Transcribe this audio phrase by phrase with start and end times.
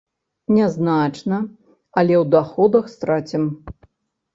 [0.55, 1.39] Нязначна,
[1.99, 3.43] але ў даходах страцім.